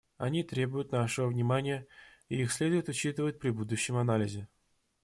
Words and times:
Они 0.17 0.41
требуют 0.41 0.91
нашего 0.91 1.27
внимания, 1.27 1.85
и 2.27 2.41
их 2.41 2.51
следует 2.51 2.89
учитывать 2.89 3.37
при 3.37 3.51
будущем 3.51 3.97
анализе. 3.97 4.47